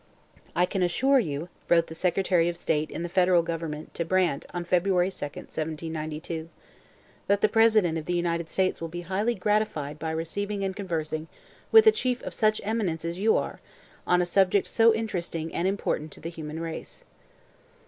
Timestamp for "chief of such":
11.91-12.59